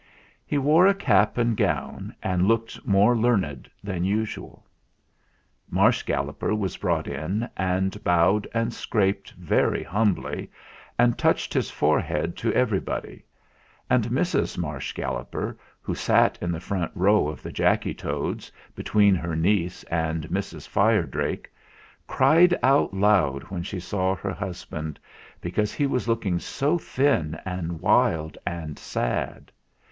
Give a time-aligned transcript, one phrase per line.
[0.47, 4.65] He wore a cap and gown, and looked more learned than usual.
[5.69, 10.49] Marsh Galloper was brought in, and bowed and scraped very humbly,
[10.97, 13.25] and touched his fore head to everybody;
[13.91, 14.57] and Mrs.
[14.57, 17.93] Marsh Galloper, 234 THE FLINT HEART who sat in the front row of the Jacky
[17.93, 20.67] Toads, between her niece and Mrs.
[20.67, 21.51] Fire Drake,
[22.07, 24.99] cried out loud when she saw her husband,
[25.41, 29.51] because he was looking so thin and wild and sad.